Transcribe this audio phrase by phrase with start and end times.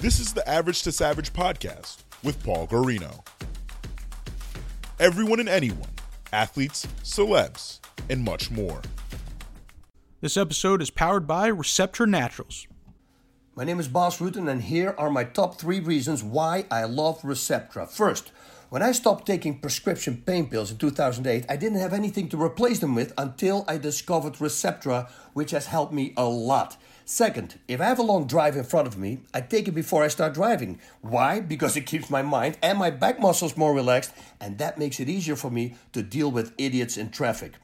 [0.00, 3.22] This is the Average to Savage podcast with Paul Guarino.
[4.98, 5.90] Everyone and anyone,
[6.32, 8.80] athletes, celebs, and much more.
[10.22, 12.66] This episode is powered by Receptra Naturals.
[13.54, 17.20] My name is Bas Rutten, and here are my top three reasons why I love
[17.20, 17.86] Receptra.
[17.86, 18.32] First,
[18.70, 22.78] when I stopped taking prescription pain pills in 2008, I didn't have anything to replace
[22.78, 26.78] them with until I discovered Receptra, which has helped me a lot.
[27.04, 30.04] Second, if I have a long drive in front of me, I take it before
[30.04, 30.78] I start driving.
[31.00, 31.40] Why?
[31.40, 35.08] Because it keeps my mind and my back muscles more relaxed, and that makes it
[35.08, 37.54] easier for me to deal with idiots in traffic.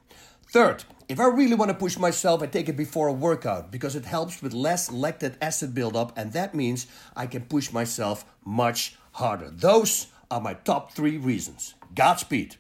[0.51, 3.95] Third, if I really want to push myself, I take it before a workout because
[3.95, 8.97] it helps with less lactic acid buildup, and that means I can push myself much
[9.13, 9.51] harder.
[9.51, 11.75] Those are my top three reasons.
[11.95, 12.57] Godspeed.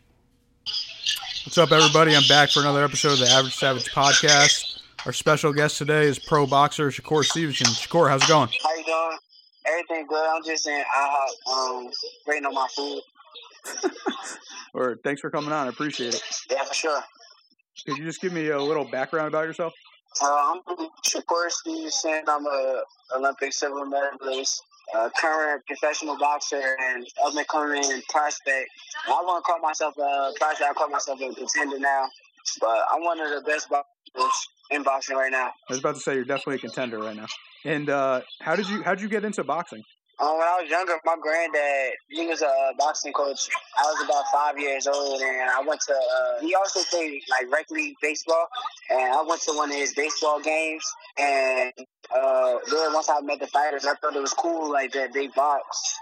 [1.44, 2.16] What's up, everybody?
[2.16, 4.65] I'm back for another episode of the Average Savage podcast.
[5.06, 7.68] Our special guest today is pro boxer Shakur Stevenson.
[7.68, 8.48] Shakur, how's it going?
[8.60, 9.18] How you doing?
[9.64, 10.28] Everything good.
[10.28, 11.90] I'm just in IHOP, um,
[12.26, 13.02] waiting on my food.
[14.74, 15.68] or thanks for coming on.
[15.68, 16.22] I appreciate it.
[16.50, 17.00] Yeah, for sure.
[17.86, 19.72] Could you just give me a little background about yourself?
[20.20, 22.24] Uh, I'm Shakur Stevenson.
[22.26, 22.82] I'm a
[23.16, 24.60] Olympic silver medalist,
[25.20, 28.70] current professional boxer, and up and coming prospect.
[29.06, 30.68] I want to call myself a prospect.
[30.68, 32.08] I call myself a contender now,
[32.60, 35.46] but I'm one of the best boxers in boxing right now.
[35.68, 37.26] I was about to say you're definitely a contender right now.
[37.64, 39.82] And uh, how did you how did you get into boxing?
[40.18, 43.50] Um, when I was younger, my granddad, he was a boxing coach.
[43.76, 45.92] I was about five years old, and I went to.
[45.92, 48.46] Uh, he also played like rec league baseball,
[48.88, 50.84] and I went to one of his baseball games.
[51.18, 51.70] And
[52.14, 55.26] uh, there, once I met the fighters, I thought it was cool, like that they
[55.28, 55.98] box.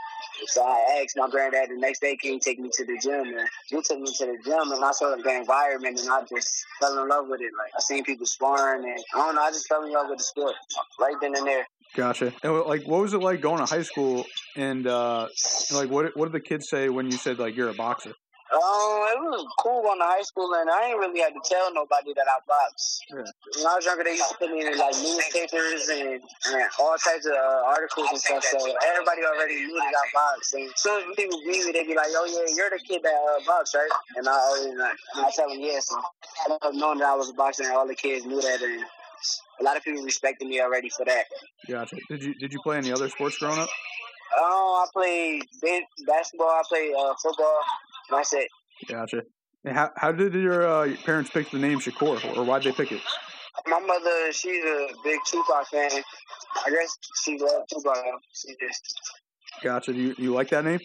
[0.47, 3.39] So I asked my granddad the next day, can he take me to the gym?
[3.39, 6.65] And he took me to the gym, and I saw the environment, and I just
[6.81, 7.53] fell in love with it.
[7.57, 10.19] Like I seen people sparring, and I don't know, I just fell in love with
[10.19, 10.55] the sport
[11.01, 11.67] right then and there.
[11.95, 12.33] Gotcha.
[12.43, 14.25] And like, what was it like going to high school?
[14.57, 15.29] And uh,
[15.73, 18.13] like, what what did the kids say when you said like you're a boxer?
[18.55, 21.75] Um, it was cool going to high school, and I ain't really had to tell
[21.75, 23.03] nobody that I box.
[23.11, 23.27] Yeah.
[23.59, 26.95] When I was younger, they used to put me in like newspapers and, and all
[27.03, 28.47] types of uh, articles and stuff.
[28.47, 28.63] So
[28.95, 30.55] everybody already knew that I box.
[30.55, 33.03] And as soon as people meet me, they be like, "Oh yeah, you're the kid
[33.03, 35.91] that uh, box, right?" And I always like, and I tell them yes.
[35.91, 38.85] And I knowing that I was a boxer, and all the kids knew that, and
[39.59, 41.27] a lot of people respected me already for that.
[41.67, 41.97] Gotcha.
[42.09, 43.69] Did you did you play any other sports growing up?
[44.37, 45.43] Oh, I played
[46.07, 46.49] basketball.
[46.49, 47.61] I played uh, football.
[48.11, 48.49] That's it.
[48.89, 49.23] Gotcha.
[49.65, 52.93] And how how did your, uh, parents pick the name Shakur, or why'd they pick
[52.93, 53.01] it?
[53.67, 55.91] My mother, she's a big Tupac fan.
[56.67, 57.97] I guess she loved Tupac.
[58.33, 59.01] She just.
[59.63, 59.93] Gotcha.
[59.93, 60.81] Do you, you like that name?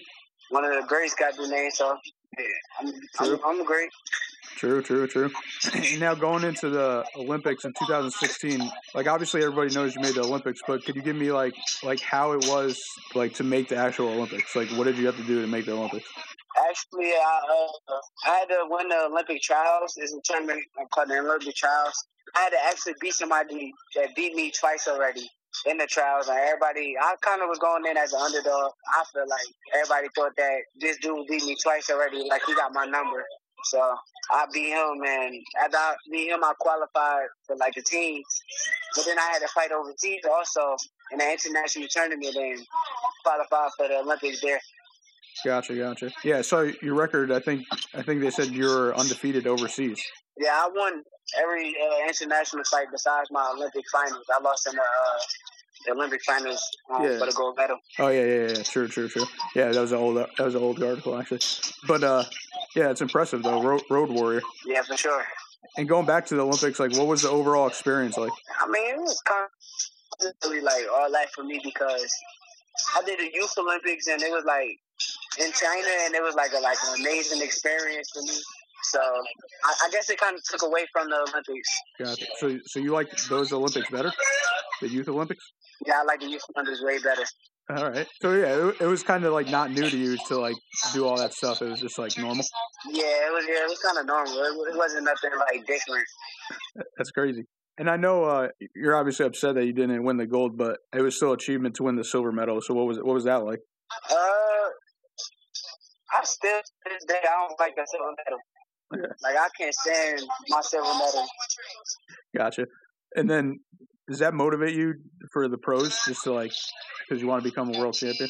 [0.49, 1.97] One of the greats got the name, so
[2.37, 2.45] yeah,
[2.79, 3.89] I'm, I'm, I'm great.
[4.55, 5.31] True, true, true.
[5.99, 10.59] Now going into the Olympics in 2016, like obviously everybody knows you made the Olympics,
[10.67, 11.53] but could you give me like
[11.83, 12.77] like how it was
[13.15, 14.55] like to make the actual Olympics?
[14.55, 16.09] Like what did you have to do to make the Olympics?
[16.69, 17.93] Actually, I uh,
[18.25, 19.95] I had to win the Olympic trials.
[19.97, 20.61] It's a tournament
[20.93, 22.05] called the Olympic trials.
[22.35, 25.27] I had to actually beat somebody that beat me twice already
[25.65, 26.27] in the trials.
[26.27, 28.71] And everybody, I kind of was going in as an underdog.
[28.87, 32.73] I feel like everybody thought that this dude beat me twice already, like he got
[32.73, 33.23] my number.
[33.65, 33.95] So
[34.31, 38.21] I beat him, and after I beat him, I qualified for like the team.
[38.95, 40.77] But then I had to fight overseas also
[41.11, 42.65] in an international tournament and
[43.23, 44.59] qualify for the Olympics there.
[45.45, 46.11] Gotcha, gotcha.
[46.23, 50.01] Yeah, so your record, I think, I think they said you're undefeated overseas.
[50.37, 51.03] Yeah, I won
[51.41, 54.25] every uh, international fight besides my Olympic finals.
[54.33, 55.19] I lost in the, uh,
[55.85, 56.63] the Olympic finals
[56.93, 57.19] um, yeah.
[57.19, 57.77] for the gold medal.
[57.99, 58.63] Oh yeah, yeah, yeah.
[58.63, 59.25] True, true, true.
[59.55, 61.41] Yeah, that was an old, that was an old article actually.
[61.87, 62.23] But uh,
[62.75, 63.61] yeah, it's impressive though.
[63.61, 64.41] Road, road warrior.
[64.65, 65.25] Yeah, for sure.
[65.77, 68.31] And going back to the Olympics, like, what was the overall experience like?
[68.59, 72.11] I mean, it was kind of really like all that for me because
[72.95, 74.79] I did the Youth Olympics and it was like
[75.39, 78.37] in China, and it was like a like an amazing experience for me.
[78.83, 81.69] So I, I guess it kind of took away from the Olympics.
[81.99, 82.25] Gotcha.
[82.39, 84.11] So so you like those Olympics better,
[84.81, 85.43] the Youth Olympics?
[85.85, 87.23] Yeah, I like the Youth Olympics way better.
[87.69, 88.07] All right.
[88.21, 90.55] So yeah, it, it was kind of like not new to you to like
[90.93, 91.61] do all that stuff.
[91.61, 92.43] It was just like normal.
[92.89, 93.45] Yeah, it was.
[93.47, 94.33] Yeah, it was kind of normal.
[94.33, 96.05] It, it wasn't nothing like different.
[96.97, 97.45] That's crazy.
[97.77, 101.01] And I know uh, you're obviously upset that you didn't win the gold, but it
[101.01, 102.59] was still achievement to win the silver medal.
[102.61, 103.05] So what was it?
[103.05, 103.59] What was that like?
[104.11, 104.15] Uh,
[106.13, 108.39] I still to this day I don't like that silver medal.
[108.95, 109.13] Yeah.
[109.23, 111.27] Like I can't stand my silver medal.
[112.35, 112.65] Gotcha.
[113.15, 113.59] And then
[114.07, 114.95] does that motivate you
[115.31, 116.51] for the pros just to like
[117.07, 118.29] because you want to become a world champion?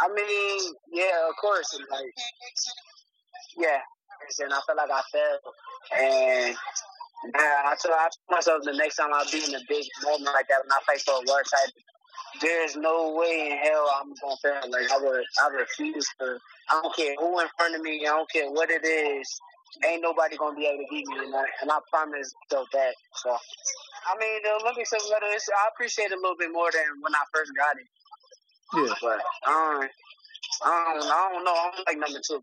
[0.00, 1.74] I mean, yeah, of course.
[1.74, 2.12] And like,
[3.56, 3.78] yeah,
[4.40, 5.40] and I feel like I failed,
[5.96, 6.56] and
[7.32, 10.34] man, I told, I told myself the next time I'll be in a big moment
[10.34, 11.74] like that when I fight for a world title,
[12.40, 14.70] there's no way in hell I'm gonna fail.
[14.70, 16.38] Like I would, I refuse to.
[16.70, 18.06] I don't care who in front of me.
[18.06, 19.28] I don't care what it is.
[19.84, 22.94] Ain't nobody gonna be able to beat me, and I, and I promise myself that.
[23.14, 25.26] So, I mean, the Olympics is better.
[25.30, 27.86] It's, I appreciate it a little bit more than when I first got it.
[28.74, 28.94] Yeah.
[29.02, 29.18] But
[29.50, 29.88] um,
[30.64, 31.52] I don't, I don't know.
[31.52, 32.42] I don't like number two.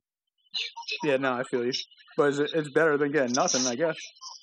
[1.03, 1.73] Yeah, no, I feel you.
[2.17, 3.95] But it's, it's better than getting nothing, I guess.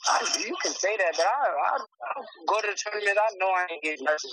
[0.08, 3.18] I, you can say that, but I, I, I go to the tournament.
[3.20, 4.30] I know I ain't getting nothing.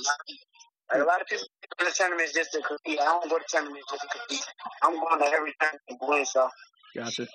[0.92, 1.48] Like a lot of people
[1.80, 3.00] go to tournaments just to compete.
[3.00, 4.46] I don't go to tournaments just to compete.
[4.84, 6.26] I'm going to every tournament to win.
[6.26, 6.50] So
[6.96, 7.28] Gotcha.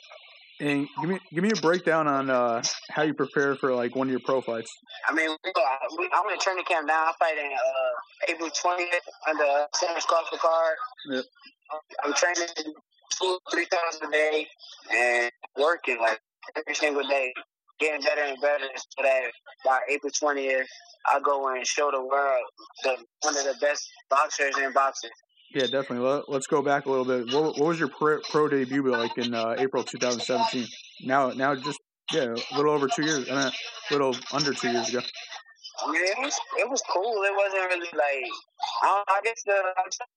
[0.61, 4.09] And give me give me a breakdown on uh, how you prepare for like one
[4.09, 4.71] of your pro fights.
[5.09, 5.63] I mean, we go,
[5.99, 7.07] we, I'm in training camp now.
[7.07, 8.87] I'm fighting uh, April 20th
[9.29, 10.75] under Sam Crawford card.
[11.09, 11.25] Yep.
[12.05, 12.49] I'm training
[13.19, 14.47] two, three times a day
[14.93, 16.21] and working like
[16.57, 17.33] every single day,
[17.81, 19.23] getting better and better so that
[19.65, 20.65] by April 20th,
[21.11, 22.45] I go and show the world
[22.85, 25.11] the one of the best boxers in boxing.
[25.55, 26.07] Yeah, definitely.
[26.07, 27.35] Let, let's go back a little bit.
[27.35, 30.67] What, what was your pro, pro debut like in uh, April 2017?
[31.03, 31.81] Now, now just
[32.13, 33.29] yeah, a little over two years.
[33.29, 33.53] A
[33.91, 35.01] little under two years ago.
[35.89, 37.23] Mean, it was it was cool.
[37.25, 38.29] It wasn't really like
[38.83, 39.63] I, I guess the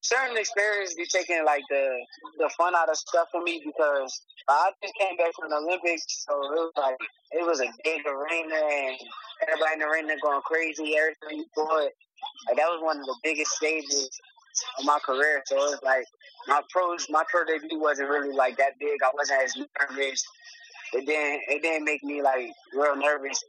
[0.01, 1.99] certain experience be taking like the
[2.39, 6.25] the fun out of stuff for me because I just came back from the Olympics,
[6.27, 6.97] so it was like
[7.31, 8.97] it was a big arena and
[9.47, 10.95] everybody in the arena going crazy.
[10.97, 11.91] Everything you thought
[12.47, 14.09] like that was one of the biggest stages
[14.79, 15.43] of my career.
[15.45, 16.05] So it was like
[16.47, 18.99] my pro my pro debut wasn't really like that big.
[19.03, 20.25] I wasn't as nervous
[20.93, 23.43] it didn't it didn't make me like real nervous.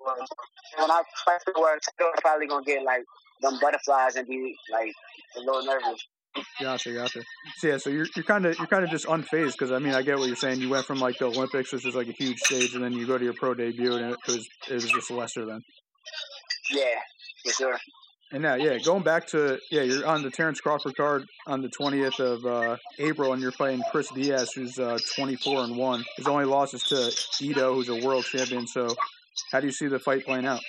[0.78, 1.02] When I
[1.44, 3.04] for work, I'm probably gonna get like
[3.40, 4.92] them butterflies and be like
[5.36, 6.06] a little nervous.
[6.60, 7.22] Gotcha, gotcha.
[7.58, 9.94] So yeah, so you're you're kind of you're kind of just unfazed because I mean
[9.94, 10.60] I get what you're saying.
[10.60, 13.06] You went from like the Olympics, which is like a huge stage, and then you
[13.06, 15.62] go to your pro debut, and it was it was just lesser then.
[16.70, 16.98] Yeah,
[17.44, 17.78] for sure.
[18.32, 21.68] And now, yeah, going back to yeah, you're on the Terence Crawford card on the
[21.68, 26.04] 20th of uh, April, and you're fighting Chris Diaz, who's uh, 24 and one.
[26.16, 28.66] His only loss is to Ito, who's a world champion.
[28.66, 28.88] So,
[29.52, 30.60] how do you see the fight playing out?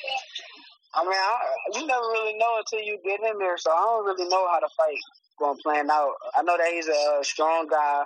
[0.93, 4.05] I mean, I, you never really know until you get in there, so I don't
[4.05, 4.99] really know how the fight
[5.39, 6.13] going plan out.
[6.35, 8.03] I know that he's a strong guy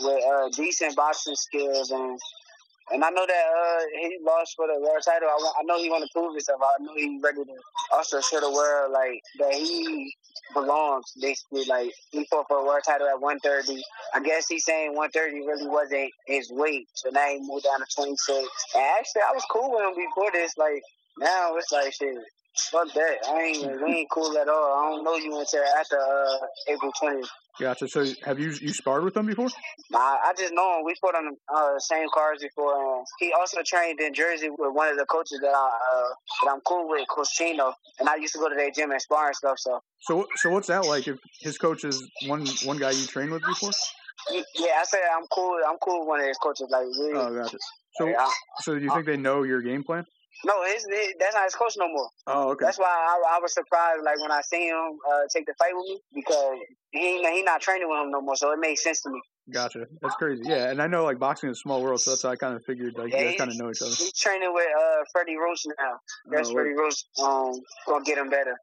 [0.00, 2.18] with uh, decent boxing skills, and
[2.92, 5.28] and I know that uh, he lost for the world title.
[5.28, 6.60] I, I know he want to prove himself.
[6.62, 7.52] I know he's ready to
[7.92, 10.14] also show the world like that he
[10.54, 11.12] belongs.
[11.20, 13.82] Basically, like he fought for a world title at 130.
[14.14, 17.86] I guess he's saying 130 really wasn't his weight, so now he moved down to
[17.94, 18.48] 26.
[18.74, 20.56] And actually, I was cool with him before this.
[20.56, 20.82] Like
[21.18, 22.16] now, it's like shit.
[22.70, 23.16] Fuck that.
[23.28, 24.72] I ain't we ain't cool at all.
[24.78, 27.28] I don't know you until after uh, April 20th.
[27.58, 27.88] Gotcha.
[27.88, 29.48] So have you you sparred with him before?
[29.90, 30.84] Nah, I just know him.
[30.84, 32.98] We fought on the uh, same cars before.
[32.98, 36.08] And he also trained in Jersey with one of the coaches that I uh,
[36.44, 37.72] that I'm cool with, Coach Chino.
[37.98, 39.58] And I used to go to their gym and spar and stuff.
[39.58, 39.80] So.
[40.00, 41.08] So so what's that like?
[41.08, 43.70] If his coach is one one guy you trained with before?
[44.30, 44.42] Yeah,
[44.80, 45.58] I said I'm cool.
[45.66, 46.68] I'm cool with one of his coaches.
[46.70, 47.58] Like, really, oh, gotcha.
[47.98, 48.28] So yeah.
[48.60, 50.04] so do you think they know your game plan?
[50.44, 52.08] No, his, his, that's not his coach no more.
[52.26, 52.64] Oh, okay.
[52.64, 55.72] That's why I, I was surprised, like when I seen him uh, take the fight
[55.74, 56.58] with me, because
[56.90, 58.36] he he not training with him no more.
[58.36, 59.20] So it made sense to me.
[59.52, 59.86] Gotcha.
[60.02, 60.42] That's crazy.
[60.44, 62.54] Yeah, and I know like boxing is a small world, so that's how I kind
[62.54, 63.90] of figured like Yeah, you guys kind of know each other.
[63.90, 65.98] He's training with uh, Freddie Roach now.
[66.30, 67.04] That's Oh, Freddie Roach.
[67.22, 68.56] Um, gonna get him better.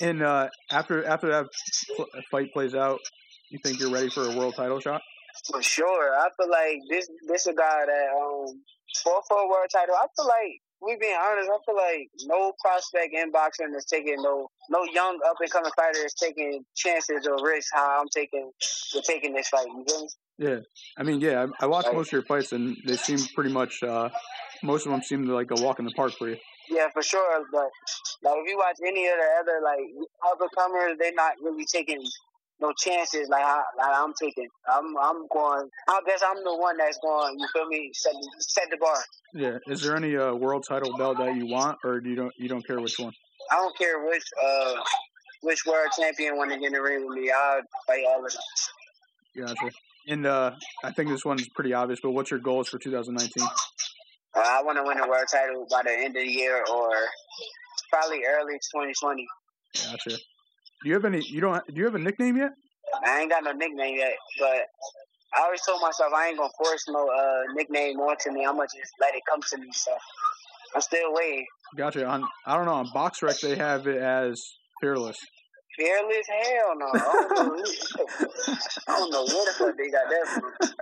[0.00, 1.46] And uh, after after that
[2.30, 3.00] fight plays out,
[3.50, 5.02] you think you're ready for a world title shot?
[5.50, 6.14] For sure.
[6.14, 8.62] I feel like this this a guy that um
[9.04, 9.94] fought for a world title.
[9.94, 14.16] I feel like we being honest, I feel like no prospect in boxing is taking
[14.22, 18.50] no no young up and coming fighter is taking chances or risks how I'm taking
[18.94, 19.66] with taking this fight.
[19.66, 20.08] You feel me?
[20.38, 20.56] Yeah.
[20.96, 21.96] I mean, yeah, I, I watched Right.
[21.96, 23.82] most of your fights, and they seem pretty much.
[23.82, 24.08] Uh,
[24.62, 26.36] most of them seem like a walk in the park for you.
[26.70, 27.44] Yeah, for sure.
[27.52, 27.68] But
[28.22, 29.80] like if you watch any of the other like
[30.26, 32.02] up and comers, they're not really taking
[32.60, 34.48] no chances like I like I'm taking.
[34.68, 38.68] I'm I'm going I guess I'm the one that's going, you feel me, set set
[38.70, 38.96] the bar.
[39.34, 39.58] Yeah.
[39.66, 42.48] Is there any uh, world title belt that you want, or do you don't you
[42.48, 43.12] don't care which one?
[43.50, 44.74] I don't care which uh
[45.42, 47.30] which world champion want to get in the ring with me.
[47.30, 49.46] I'll fight all of them.
[49.46, 49.74] Gotcha.
[50.08, 50.52] And uh,
[50.82, 53.42] I think this one's pretty obvious, but what's your goals for 2019?
[53.42, 53.48] Uh,
[54.36, 56.90] I want to win a world title by the end of the year or
[57.90, 59.26] probably early 2020.
[59.74, 60.18] Gotcha.
[60.82, 61.22] Do you have any?
[61.26, 61.66] You don't?
[61.66, 62.52] Do you have a nickname yet?
[63.04, 64.66] I ain't got no nickname yet, but
[65.36, 68.44] I always told myself I ain't gonna force no uh, nickname onto me.
[68.44, 69.68] I'm gonna just let it come to me.
[69.72, 69.92] So
[70.74, 71.46] I'm still waiting.
[71.76, 72.06] Gotcha.
[72.06, 72.74] On I don't know.
[72.74, 74.40] On BoxRec they have it as
[74.80, 75.16] fearless.
[75.76, 76.26] Fearless?
[76.28, 76.86] Hell no.
[76.86, 77.64] I don't know,
[78.88, 80.76] I don't know where the fuck they got that from.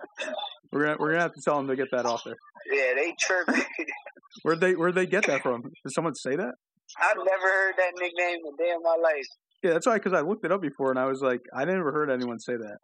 [0.72, 2.36] We're gonna we're gonna have to tell them to get that off there.
[2.70, 3.64] Yeah, they tripping.
[4.42, 5.62] Where'd they Where'd they get that from?
[5.62, 6.54] Did someone say that?
[6.98, 9.26] I've never heard that nickname in a day in my life.
[9.62, 11.92] Yeah, that's why because I looked it up before and I was like, I never
[11.92, 12.78] heard anyone say that.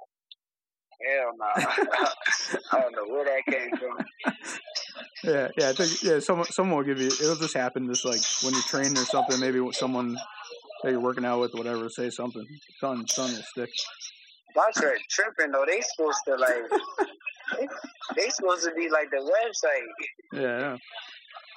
[1.06, 1.46] Hell no.
[2.72, 4.06] I don't know where that came from.
[5.24, 6.18] Yeah, yeah, I think yeah.
[6.20, 7.06] Someone, someone will give you.
[7.06, 9.40] It'll just happen, just like when you're training or something.
[9.40, 10.16] Maybe someone
[10.82, 12.44] that you're working out with, whatever, say something.
[12.80, 13.70] Son, son will stick.
[14.56, 15.64] Are tripping though.
[15.66, 16.70] They supposed to like.
[17.58, 17.68] they,
[18.16, 20.40] they supposed to be like the website.
[20.40, 20.76] Yeah, yeah.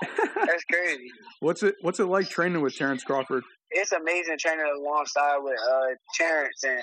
[0.01, 1.10] That's crazy.
[1.39, 3.44] What's it What's it like training with Terence Crawford?
[3.72, 6.80] It's amazing training alongside with uh, Terence and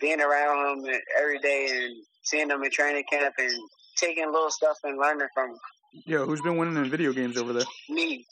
[0.00, 1.94] being around him every day and
[2.24, 3.52] seeing him in training camp and
[3.96, 5.58] taking little stuff and learning from him.
[6.04, 7.64] Yeah, who's been winning in video games over there?
[7.88, 8.26] Me,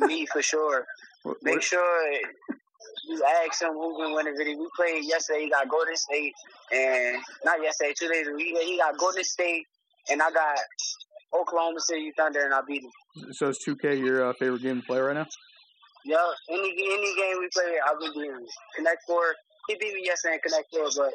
[0.00, 0.84] me for sure.
[1.24, 2.12] What, Make what- sure
[3.08, 4.56] you ask him who been winning video.
[4.56, 5.44] We played yesterday.
[5.44, 6.32] He got Golden State,
[6.72, 8.36] and not yesterday, two days ago.
[8.36, 9.64] He got, he got Golden State,
[10.10, 10.58] and I got
[11.34, 13.32] Oklahoma City Thunder, and I beat them.
[13.32, 15.26] so is 2K your uh, favorite game to play right now?
[16.04, 16.16] Yo,
[16.50, 18.46] any any game we play, I've been beating.
[18.76, 19.34] Connect Four.
[19.68, 21.12] He beat me yesterday in Connect Four, but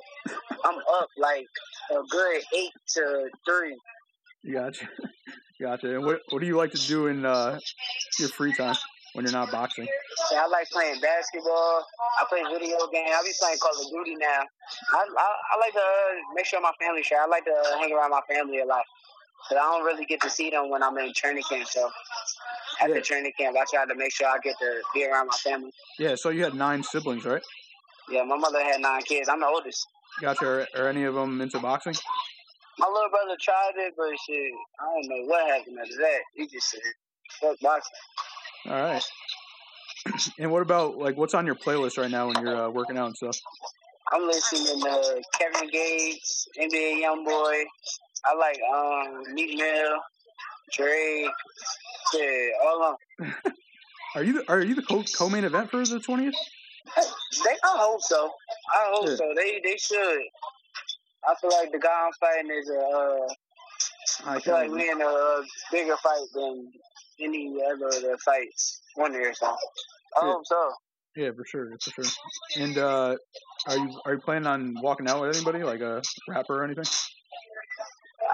[0.66, 1.48] I'm up like
[1.92, 3.76] a good eight to three.
[4.54, 4.88] Gotcha,
[5.62, 5.96] gotcha.
[5.96, 7.58] And what What do you like to do in uh,
[8.20, 8.76] your free time
[9.14, 9.88] when you're not boxing?
[10.32, 11.86] Yeah, I like playing basketball.
[12.22, 13.10] I play video games.
[13.16, 14.42] I be playing Call of Duty now.
[14.92, 17.20] I I, I like to uh, make sure my family's sure.
[17.20, 18.84] I like to hang around my family a lot.
[19.50, 21.68] But I don't really get to see them when I'm in training camp.
[21.68, 21.90] So
[22.82, 23.02] after Yeah.
[23.02, 25.72] training camp, I try to make sure I get to be around my family.
[26.00, 27.44] Yeah, so you had nine siblings, right?
[28.10, 29.30] Yeah, my mother had nine kids.
[29.30, 29.88] I'm the oldest.
[30.22, 30.46] Gotcha.
[30.46, 31.96] Are, are any of them into boxing?
[32.80, 36.20] My little brother tried it, but shit, I don't know what happened after that.
[36.36, 36.82] He just said,
[37.40, 37.92] "Fuck boxing."
[38.68, 39.04] All right.
[40.38, 43.08] And what about like what's on your playlist right now when you're uh, working out
[43.08, 43.38] and stuff?
[44.14, 47.64] I'm listening to Kevin Gates, NBA YoungBoy.
[48.26, 49.98] I like um Meek Mill,
[50.72, 51.30] Drake,
[52.12, 52.84] shit, all
[53.20, 53.26] of.
[54.16, 56.36] Are you the, are you the co- co-main event for the twentieth?
[56.96, 58.30] They, I hope so.
[58.72, 59.16] I hope Yeah.
[59.16, 59.34] so.
[59.36, 60.20] They they should.
[61.28, 62.80] I feel like the guy I'm fighting is a.
[62.80, 63.28] Uh,
[64.30, 65.42] I I feel like we in a
[65.72, 66.72] bigger fight than
[67.20, 69.34] any other of the fights one year.
[69.34, 69.56] So I
[70.22, 70.32] Yeah.
[70.34, 70.74] hope so.
[71.16, 72.12] Yeah, for sure, for sure.
[72.58, 73.16] And uh,
[73.68, 76.86] are you are you planning on walking out with anybody, like a rapper or anything?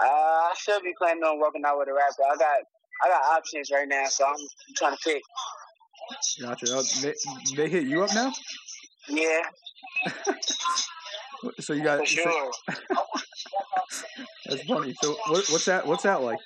[0.02, 2.22] Uh, I should be planning on walking out with a rapper.
[2.24, 2.56] I got
[3.04, 4.36] I got options right now, so I'm
[4.76, 5.22] trying to pick.
[6.40, 6.66] Gotcha.
[6.70, 7.14] Oh, They,
[7.54, 8.32] they hit you up now,
[9.08, 9.42] Yeah,
[11.60, 12.00] so you got.
[12.00, 12.50] for sure.
[14.46, 14.94] That's funny.
[15.02, 15.86] So what, what's that?
[15.86, 16.38] What's that like?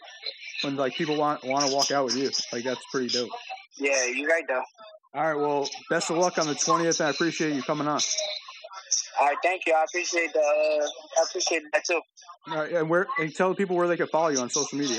[0.62, 3.30] When like people want want to walk out with you, like that's pretty dope.
[3.78, 4.62] Yeah, you're right though.
[5.14, 5.34] All right.
[5.34, 7.00] Well, best of luck on the twentieth.
[7.00, 8.00] I appreciate you coming on.
[9.20, 9.72] All right, thank you.
[9.72, 10.40] I appreciate the.
[10.40, 10.86] Uh,
[11.20, 12.00] I appreciate that too.
[12.48, 14.98] All right, and where and tell people where they can follow you on social media.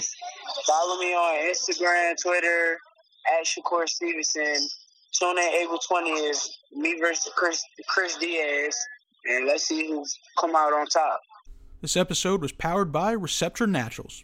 [0.65, 2.77] Follow me on Instagram, Twitter,
[3.37, 4.67] at Shakur Stevenson.
[5.19, 8.75] Tune in April twentieth, me versus Chris Chris Diaz,
[9.25, 11.19] and let's see who's come out on top.
[11.81, 14.23] This episode was powered by Receptra Naturals.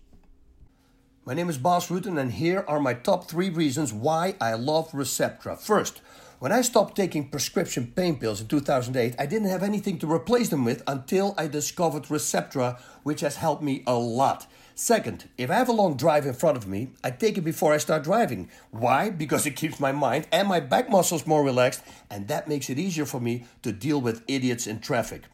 [1.23, 4.91] My name is Bas Rutten, and here are my top three reasons why I love
[4.91, 5.55] Receptra.
[5.55, 6.01] First,
[6.39, 10.49] when I stopped taking prescription pain pills in 2008, I didn't have anything to replace
[10.49, 14.47] them with until I discovered Receptra, which has helped me a lot.
[14.73, 17.71] Second, if I have a long drive in front of me, I take it before
[17.71, 18.49] I start driving.
[18.71, 19.11] Why?
[19.11, 22.79] Because it keeps my mind and my back muscles more relaxed, and that makes it
[22.79, 25.25] easier for me to deal with idiots in traffic.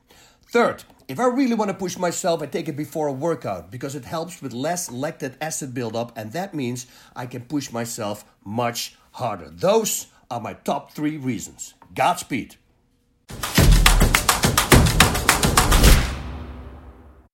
[0.51, 3.95] Third, if I really want to push myself, I take it before a workout because
[3.95, 8.95] it helps with less lactic acid buildup, and that means I can push myself much
[9.13, 9.49] harder.
[9.49, 11.73] Those are my top three reasons.
[11.95, 12.55] Godspeed.